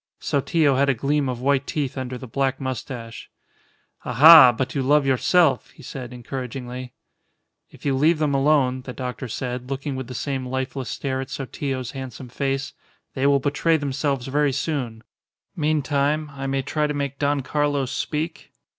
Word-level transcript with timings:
Sotillo 0.19 0.77
had 0.77 0.89
a 0.89 0.95
gleam 0.95 1.29
of 1.29 1.41
white 1.41 1.67
teeth 1.67 1.95
under 1.95 2.17
the 2.17 2.25
black 2.25 2.59
moustache. 2.59 3.29
"Aha! 4.03 4.51
But 4.51 4.73
you 4.73 4.81
love 4.81 5.05
yourself," 5.05 5.69
he 5.69 5.83
said, 5.83 6.11
encouragingly. 6.11 6.93
"If 7.69 7.85
you 7.85 7.93
leave 7.95 8.17
them 8.17 8.33
alone," 8.33 8.81
the 8.81 8.93
doctor 8.93 9.27
said, 9.27 9.69
looking 9.69 9.95
with 9.95 10.07
the 10.07 10.15
same 10.15 10.47
lifeless 10.47 10.89
stare 10.89 11.21
at 11.21 11.29
Sotillo's 11.29 11.91
handsome 11.91 12.29
face, 12.29 12.73
"they 13.13 13.27
will 13.27 13.39
betray 13.39 13.77
themselves 13.77 14.25
very 14.25 14.51
soon. 14.53 15.03
Meantime, 15.55 16.31
I 16.33 16.47
may 16.47 16.63
try 16.63 16.87
to 16.87 16.95
make 16.95 17.19
Don 17.19 17.41
Carlos 17.41 17.91
speak?" 17.91 18.51